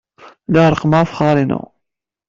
[0.49, 1.61] Lliɣ reqqmeɣ afexxar-inu.